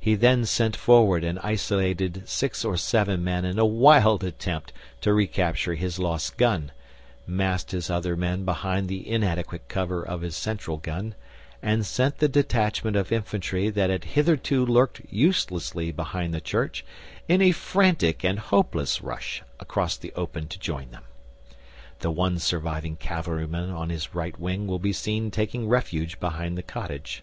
[0.00, 5.12] He then sent forward and isolated six or seven men in a wild attempt to
[5.12, 6.72] recapture his lost gun,
[7.26, 11.14] massed his other men behind the inadequate cover of his central gun,
[11.60, 16.82] and sent the detachment of infantry that had hitherto lurked uselessly behind the church,
[17.28, 21.04] in a frantic and hopeless rush across the open to join them.
[21.98, 26.56] (The one surviving cavalry man on his right wing will be seen taking refuge behind
[26.56, 27.22] the cottage.)